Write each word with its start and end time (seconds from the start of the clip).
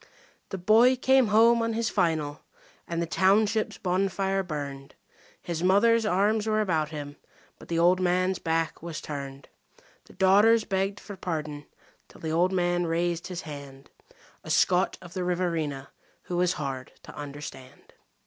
The 0.49 0.57
boy 0.57 0.95
came 0.95 1.27
home 1.27 1.61
on 1.61 1.73
his 1.73 1.91
"final", 1.91 2.41
and 2.87 2.99
the 2.99 3.05
township's 3.05 3.77
bonfire 3.77 4.41
burned. 4.41 4.95
His 5.43 5.61
mother's 5.61 6.07
arms 6.07 6.47
were 6.47 6.59
about 6.59 6.89
him; 6.89 7.17
but 7.59 7.67
the 7.67 7.77
old 7.77 7.99
man's 7.99 8.39
back 8.39 8.81
was 8.81 8.99
turned. 8.99 9.47
The 10.05 10.13
daughters 10.13 10.63
begged 10.65 10.99
for 10.99 11.15
pardon 11.15 11.65
till 12.07 12.19
the 12.21 12.31
old 12.31 12.51
man 12.51 12.87
raised 12.87 13.27
his 13.27 13.41
hand 13.41 13.91
A 14.43 14.49
Scot 14.49 14.97
of 15.03 15.13
the 15.13 15.23
Riverina 15.23 15.91
who 16.23 16.35
was 16.37 16.53
hard 16.53 16.93
to 17.03 17.15
understand. 17.15 17.93